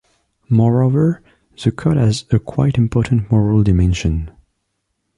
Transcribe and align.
Moreover, 0.49 1.21
the 1.63 1.71
code 1.71 1.97
has 1.97 2.25
a 2.31 2.39
quite 2.39 2.79
important 2.79 3.29
moral 3.31 3.61
dimension. 3.61 4.31